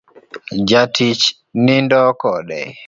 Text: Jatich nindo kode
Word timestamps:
Jatich 0.69 1.23
nindo 1.63 2.01
kode 2.21 2.59